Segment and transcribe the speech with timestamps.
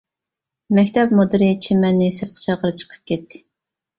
[0.77, 3.43] مەكتەپ مۇدىرى چىمەننى سىرتقا چاقىرىپ چىقىپ كەتتى.